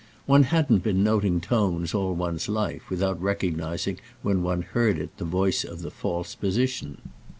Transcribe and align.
One 0.25 0.45
hadn't 0.45 0.81
been 0.81 1.03
noting 1.03 1.39
"tones" 1.41 1.93
all 1.93 2.15
one's 2.15 2.49
life 2.49 2.89
without 2.89 3.21
recognising 3.21 3.99
when 4.23 4.41
one 4.41 4.63
heard 4.63 4.97
it 4.97 5.15
the 5.17 5.25
voice 5.25 5.63
of 5.63 5.83
the 5.83 5.91
false 5.91 6.33
position. 6.33 6.97